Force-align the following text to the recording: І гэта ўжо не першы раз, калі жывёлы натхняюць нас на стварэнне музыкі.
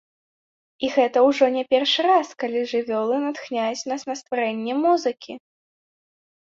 І 0.85 0.89
гэта 0.95 1.17
ўжо 1.27 1.49
не 1.57 1.63
першы 1.75 2.01
раз, 2.09 2.27
калі 2.45 2.65
жывёлы 2.73 3.15
натхняюць 3.27 3.87
нас 3.93 4.01
на 4.13 4.21
стварэнне 4.25 4.73
музыкі. 4.85 5.33